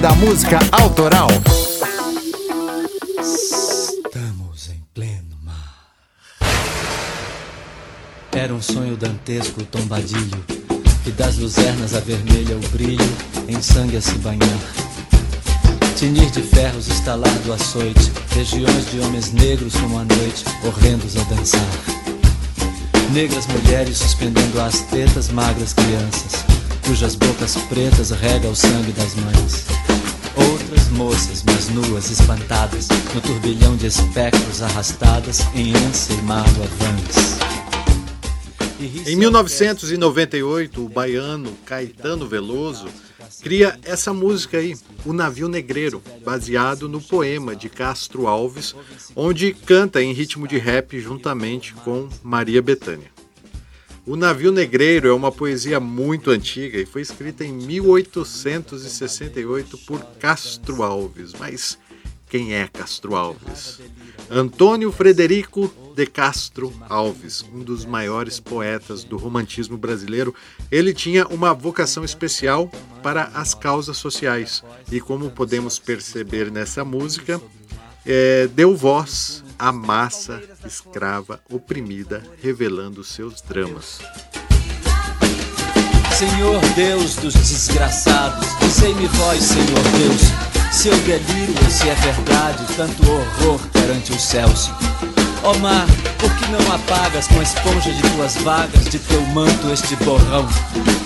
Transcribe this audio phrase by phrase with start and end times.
[0.00, 1.26] Da Música Autoral.
[3.20, 5.90] Estamos em pleno mar.
[8.30, 10.44] Era um sonho dantesco tombadilho,
[11.02, 13.16] que das luzernas avermelha o brilho,
[13.48, 14.58] em sangue a se banhar.
[15.96, 21.24] Tinir de ferros estalar do açoite, regiões de homens negros como a noite, horrendos a
[21.24, 21.60] dançar.
[23.12, 26.44] Negras mulheres suspendendo as tetas, magras crianças,
[26.88, 29.66] cujas bocas pretas rega o sangue das mães.
[30.50, 37.36] Outras moças, mas nuas, espantadas, no turbilhão de espectros arrastadas em ânsia e mágoa avantes.
[39.06, 42.88] Em 1998, o baiano Caetano Veloso
[43.42, 44.74] cria essa música aí,
[45.04, 48.74] O Navio Negreiro, baseado no poema de Castro Alves,
[49.14, 53.17] onde canta em ritmo de rap juntamente com Maria Bethânia.
[54.08, 60.82] O Navio Negreiro é uma poesia muito antiga e foi escrita em 1868 por Castro
[60.82, 61.34] Alves.
[61.38, 61.78] Mas
[62.26, 63.78] quem é Castro Alves?
[64.30, 70.34] Antônio Frederico de Castro Alves, um dos maiores poetas do romantismo brasileiro,
[70.72, 72.72] ele tinha uma vocação especial
[73.02, 77.38] para as causas sociais e, como podemos perceber nessa música,
[78.06, 83.98] é, deu voz à massa escrava oprimida, revelando seus dramas.
[86.16, 92.64] Senhor Deus dos desgraçados, dizei-me vós, Senhor Deus, se eu deliro ou se é verdade
[92.76, 94.70] tanto horror perante os céus.
[95.44, 95.86] Ó mar,
[96.18, 100.48] por que não apagas com a esponja de tuas vagas, de teu manto este borrão?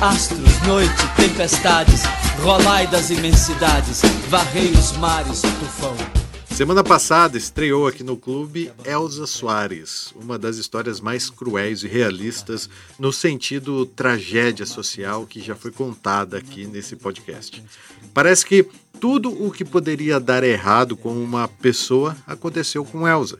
[0.00, 2.02] Astros, noite, tempestades,
[2.42, 6.25] rolai das imensidades, varrei os mares, tufão.
[6.56, 12.70] Semana passada estreou aqui no clube Elza Soares, uma das histórias mais cruéis e realistas
[12.98, 17.62] no sentido tragédia social que já foi contada aqui nesse podcast.
[18.14, 18.66] Parece que
[18.98, 23.38] tudo o que poderia dar errado com uma pessoa aconteceu com Elza.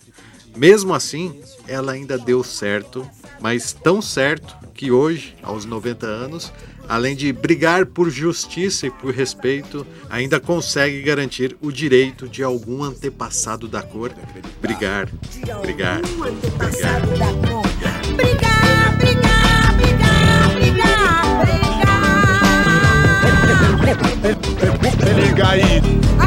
[0.55, 3.11] Mesmo assim, ela ainda deu certo,
[3.41, 6.53] mas tão certo que hoje, aos 90 anos,
[6.89, 12.83] além de brigar por justiça e por respeito, ainda consegue garantir o direito de algum
[12.83, 14.13] antepassado da cor
[14.61, 16.01] brigar, brigar, brigar.
[16.01, 17.01] Brigar,
[18.97, 20.87] brigar, brigar, brigar, brigar.
[25.15, 26.26] Liga aí.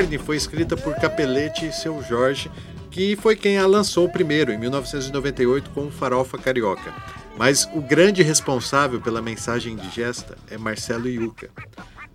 [0.00, 2.50] Carne foi escrita por Capelete e seu Jorge,
[2.90, 6.90] que foi quem a lançou primeiro, em 1998, com Farofa Carioca.
[7.36, 11.50] Mas o grande responsável pela mensagem digesta é Marcelo Iuca.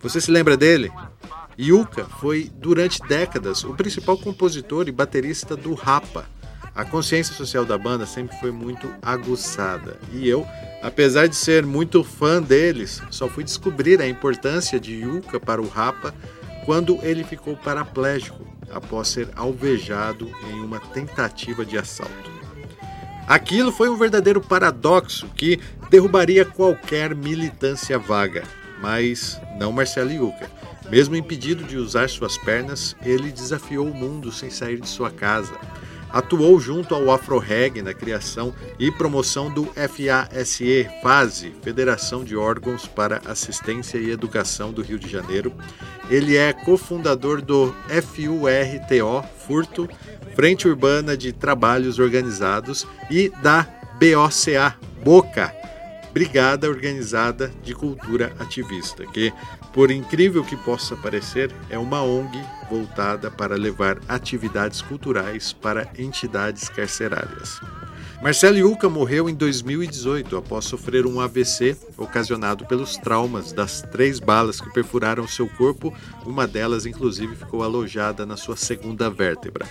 [0.01, 0.91] Você se lembra dele?
[1.59, 6.25] Iuca foi, durante décadas, o principal compositor e baterista do Rapa.
[6.73, 9.99] A consciência social da banda sempre foi muito aguçada.
[10.11, 10.43] E eu,
[10.81, 15.67] apesar de ser muito fã deles, só fui descobrir a importância de Yuka para o
[15.67, 16.15] Rapa
[16.65, 22.35] quando ele ficou paraplégico após ser alvejado em uma tentativa de assalto.
[23.27, 25.59] Aquilo foi um verdadeiro paradoxo que
[25.89, 28.43] derrubaria qualquer militância vaga,
[28.81, 30.49] mas não Marcelo Yuca.
[30.89, 35.53] Mesmo impedido de usar suas pernas, ele desafiou o mundo sem sair de sua casa.
[36.15, 43.21] Atuou junto ao Afro-Reg na criação e promoção do FASE, FASE, Federação de Órgãos para
[43.25, 45.51] Assistência e Educação do Rio de Janeiro.
[46.09, 47.75] Ele é cofundador do
[48.15, 49.89] FURTO, Furto,
[50.33, 53.67] Frente Urbana de Trabalhos Organizados, e da
[53.99, 54.73] BOCA,
[55.03, 55.53] Boca,
[56.15, 59.33] Brigada Organizada de Cultura Ativista, que,
[59.73, 66.69] por incrível que possa parecer, é uma ONG voltada para levar atividades culturais para entidades
[66.69, 67.59] carcerárias.
[68.23, 74.61] Marcelo Yuca morreu em 2018 após sofrer um AVC ocasionado pelos traumas das três balas
[74.61, 75.93] que perfuraram seu corpo,
[76.25, 79.67] uma delas inclusive ficou alojada na sua segunda vértebra.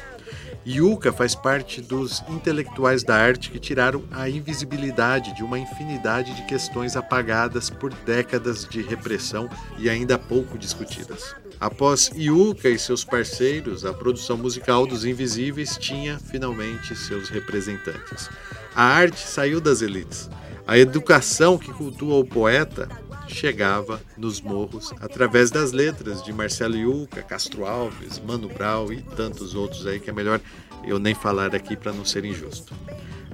[0.66, 6.42] Yuka faz parte dos intelectuais da arte que tiraram a invisibilidade de uma infinidade de
[6.46, 11.34] questões apagadas por décadas de repressão e ainda pouco discutidas.
[11.60, 18.30] Após Yuka e seus parceiros, a produção musical dos Invisíveis tinha finalmente seus representantes.
[18.74, 20.30] A arte saiu das elites.
[20.66, 22.88] A educação que cultua o poeta
[23.28, 29.54] chegava nos morros através das letras de Marcelo Yuca, Castro Alves, Mano Brown e tantos
[29.54, 30.40] outros aí que é melhor
[30.86, 32.74] eu nem falar aqui para não ser injusto.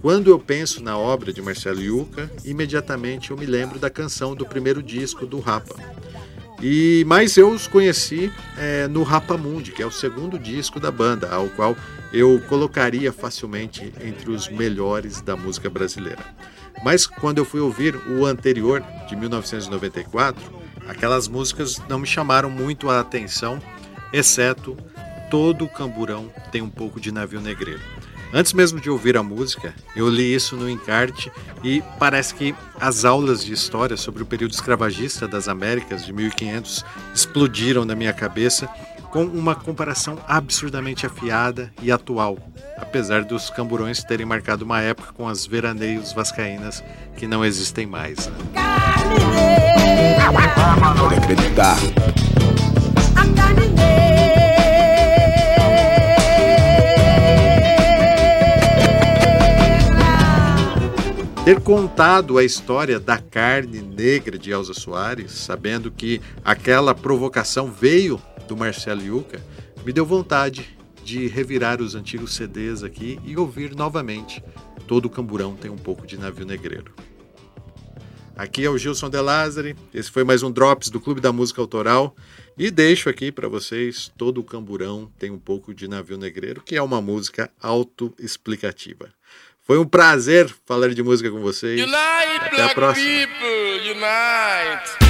[0.01, 4.47] Quando eu penso na obra de Marcelo Yuca, imediatamente eu me lembro da canção do
[4.47, 5.77] primeiro disco do Rapa.
[6.63, 10.91] E mas eu os conheci é, no Rapa Mundi, que é o segundo disco da
[10.91, 11.77] banda, ao qual
[12.13, 16.25] eu colocaria facilmente entre os melhores da música brasileira.
[16.83, 20.41] Mas quando eu fui ouvir o anterior, de 1994,
[20.89, 23.61] aquelas músicas não me chamaram muito a atenção,
[24.13, 24.77] exceto
[25.31, 27.81] Todo Camburão tem um pouco de navio negreiro.
[28.33, 31.31] Antes mesmo de ouvir a música, eu li isso no encarte
[31.65, 36.85] e parece que as aulas de história sobre o período escravagista das Américas de 1500
[37.15, 38.69] explodiram na minha cabeça
[39.11, 42.39] com uma comparação absurdamente afiada e atual,
[42.77, 46.83] apesar dos camburões terem marcado uma época com as veraneios vascaínas
[47.17, 48.29] que não existem mais.
[48.29, 48.35] Né?
[51.17, 51.77] Acreditar.
[61.45, 68.21] Ter contado a história da carne negra de Elza Soares, sabendo que aquela provocação veio
[68.51, 69.41] do Marcelo Yuca,
[69.85, 74.43] me deu vontade de revirar os antigos CDs aqui e ouvir novamente.
[74.89, 76.93] Todo camburão tem um pouco de navio negreiro.
[78.37, 81.61] Aqui é o Gilson De Lázari, esse foi mais um Drops do Clube da Música
[81.61, 82.17] Autoral
[82.59, 86.75] e deixo aqui para vocês Todo o Camburão tem um pouco de navio negreiro, que
[86.75, 89.11] é uma música autoexplicativa.
[89.63, 91.81] Foi um prazer falar de música com vocês.
[91.81, 93.07] Unite, Até a próxima.
[93.07, 95.10] people,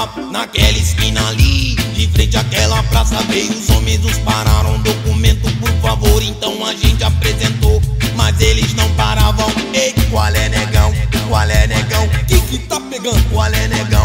[0.00, 1.74] conversava naquela esquina ali.
[1.94, 4.78] De frente àquela praça veio os homens nos pararam.
[4.80, 7.80] Documento, por favor, então a gente apresentou.
[8.16, 9.50] Mas eles não paravam.
[9.74, 10.92] Ei, qual é negão?
[11.28, 12.08] Qual é negão?
[12.26, 13.22] Que que tá pegando?
[13.30, 13.99] Qual é negão?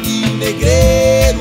[0.00, 1.40] De navio negreiro.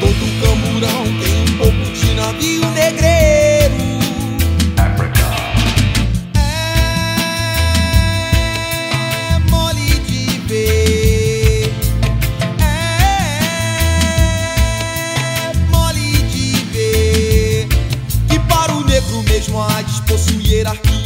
[0.00, 3.74] Todo camburão tem um pouco de navio negreiro.
[6.34, 6.38] É
[9.50, 11.70] mole de ver.
[12.60, 12.62] É
[15.70, 17.68] mole de ver.
[18.28, 20.97] Que para o negro mesmo a disposto hierarquia.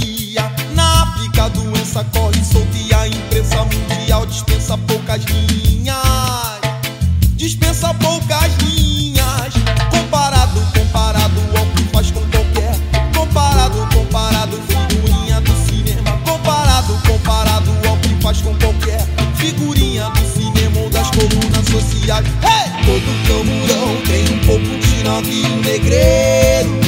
[22.12, 22.69] Hey!
[22.85, 26.78] Todo camburão tem um pouco de navio negreiro.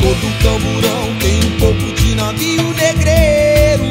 [0.00, 3.84] Todo camburão tem um pouco de navio negreiro.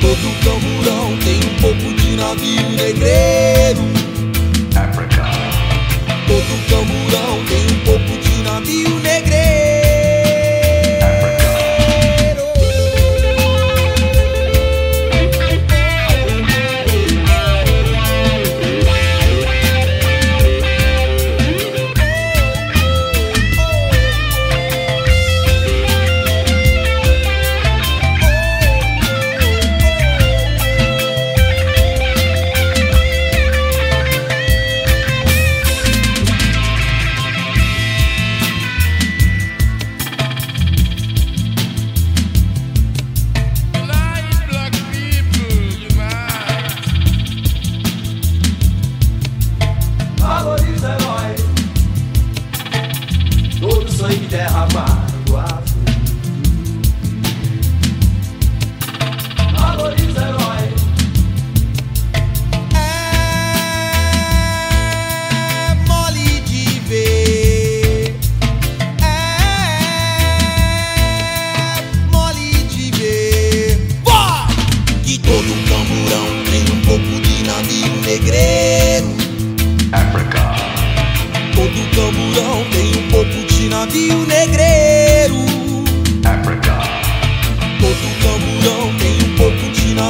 [0.00, 3.89] Todo camburão tem um pouco de navio negreiro.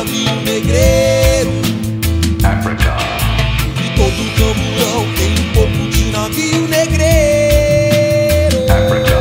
[0.05, 1.51] de negreiro.
[2.43, 2.97] Africa.
[3.79, 8.57] E todo camburão tem um pouco de navio negreiro.
[8.71, 9.21] Africa.